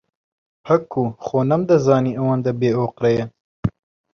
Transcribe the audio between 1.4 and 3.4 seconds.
نەمدەزانی ئەوەندە بێئۆقرەیە.